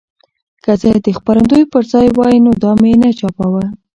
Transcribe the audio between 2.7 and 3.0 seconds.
مې